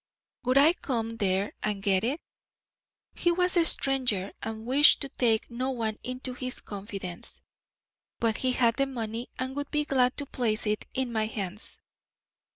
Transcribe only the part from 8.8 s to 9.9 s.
money and would be